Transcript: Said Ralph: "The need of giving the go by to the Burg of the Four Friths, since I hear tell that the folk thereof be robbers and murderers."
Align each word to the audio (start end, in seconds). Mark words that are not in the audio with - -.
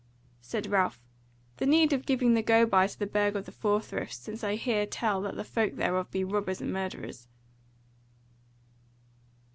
Said 0.41 0.65
Ralph: 0.65 0.99
"The 1.57 1.67
need 1.67 1.93
of 1.93 2.07
giving 2.07 2.33
the 2.33 2.41
go 2.41 2.65
by 2.65 2.87
to 2.87 2.97
the 2.97 3.05
Burg 3.05 3.35
of 3.35 3.45
the 3.45 3.51
Four 3.51 3.79
Friths, 3.81 4.17
since 4.17 4.43
I 4.43 4.55
hear 4.55 4.87
tell 4.87 5.21
that 5.21 5.35
the 5.35 5.43
folk 5.43 5.75
thereof 5.75 6.09
be 6.09 6.23
robbers 6.23 6.59
and 6.59 6.73
murderers." 6.73 7.27